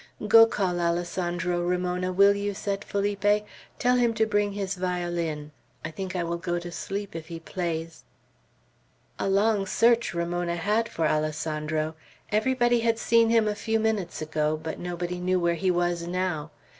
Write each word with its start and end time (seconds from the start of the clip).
"Go 0.27 0.47
call 0.47 0.79
Alessandro, 0.79 1.61
Ramona, 1.61 2.11
will 2.11 2.33
you?" 2.35 2.55
said 2.55 2.83
Felipe. 2.83 3.45
"Tell 3.77 3.97
him 3.97 4.15
to 4.15 4.25
bring 4.25 4.53
his 4.53 4.73
violin. 4.73 5.51
I 5.85 5.91
think 5.91 6.15
I 6.15 6.23
will 6.23 6.39
go 6.39 6.57
to 6.57 6.71
sleep 6.71 7.15
if 7.15 7.27
he 7.27 7.39
plays." 7.39 8.03
A 9.19 9.29
long 9.29 9.67
search 9.67 10.15
Ramona 10.15 10.55
had 10.55 10.89
for 10.89 11.05
Alessandro. 11.07 11.93
Everybody 12.31 12.79
had 12.79 12.97
seen 12.97 13.29
him 13.29 13.47
a 13.47 13.53
few 13.53 13.79
minutes 13.79 14.23
ago, 14.23 14.57
but 14.63 14.79
nobody 14.79 15.19
knew 15.19 15.39
where 15.39 15.53
he 15.53 15.69
was 15.69 16.07
now. 16.07 16.49